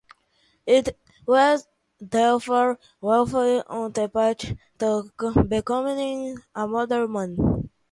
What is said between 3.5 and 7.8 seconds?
on the path to becoming a modern human.